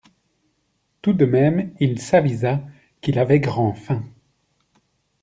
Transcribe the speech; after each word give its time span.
Tout 1.03 1.13
de 1.13 1.25
même 1.25 1.75
il 1.79 2.01
s'avisa 2.01 2.59
qu'il 3.01 3.19
avait 3.19 3.39
grand 3.39 3.75
faim. 3.75 4.03